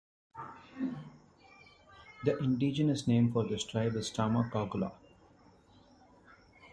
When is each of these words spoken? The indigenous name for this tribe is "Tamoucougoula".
The 2.25 2.39
indigenous 2.39 3.07
name 3.07 3.31
for 3.31 3.43
this 3.47 3.63
tribe 3.63 3.93
is 3.93 4.09
"Tamoucougoula". 4.09 4.93